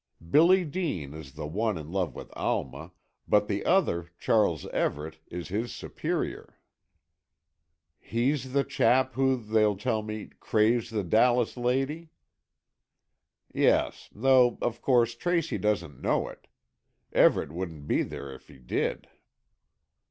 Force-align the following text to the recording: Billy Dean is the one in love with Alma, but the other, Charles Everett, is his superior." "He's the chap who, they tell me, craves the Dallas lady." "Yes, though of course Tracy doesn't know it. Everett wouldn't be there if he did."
Billy 0.31 0.65
Dean 0.65 1.13
is 1.13 1.33
the 1.33 1.45
one 1.45 1.77
in 1.77 1.91
love 1.91 2.15
with 2.15 2.31
Alma, 2.35 2.91
but 3.27 3.47
the 3.47 3.63
other, 3.63 4.09
Charles 4.17 4.65
Everett, 4.69 5.19
is 5.27 5.49
his 5.49 5.71
superior." 5.71 6.57
"He's 7.99 8.51
the 8.51 8.63
chap 8.63 9.13
who, 9.13 9.35
they 9.37 9.71
tell 9.75 10.01
me, 10.01 10.31
craves 10.39 10.89
the 10.89 11.03
Dallas 11.03 11.55
lady." 11.55 12.09
"Yes, 13.53 14.09
though 14.11 14.57
of 14.63 14.81
course 14.81 15.13
Tracy 15.13 15.59
doesn't 15.59 16.01
know 16.01 16.27
it. 16.29 16.47
Everett 17.13 17.51
wouldn't 17.51 17.85
be 17.87 18.01
there 18.01 18.33
if 18.33 18.47
he 18.47 18.57
did." 18.57 19.07